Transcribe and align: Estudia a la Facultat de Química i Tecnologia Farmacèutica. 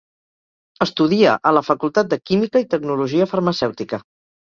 Estudia 0.85 1.35
a 1.51 1.53
la 1.59 1.63
Facultat 1.69 2.11
de 2.17 2.21
Química 2.33 2.65
i 2.67 2.69
Tecnologia 2.75 3.33
Farmacèutica. 3.37 4.05